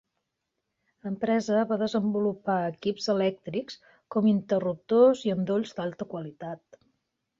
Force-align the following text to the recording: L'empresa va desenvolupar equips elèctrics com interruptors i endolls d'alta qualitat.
L'empresa 1.07 1.65
va 1.71 1.77
desenvolupar 1.81 2.57
equips 2.69 3.09
elèctrics 3.15 3.77
com 4.17 4.31
interruptors 4.33 5.23
i 5.29 5.35
endolls 5.35 5.77
d'alta 5.81 6.09
qualitat. 6.15 6.81